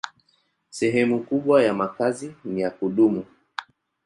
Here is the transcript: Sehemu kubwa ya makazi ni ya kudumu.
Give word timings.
Sehemu 0.69 1.23
kubwa 1.23 1.63
ya 1.63 1.73
makazi 1.73 2.35
ni 2.45 2.61
ya 2.61 2.71
kudumu. 2.71 3.25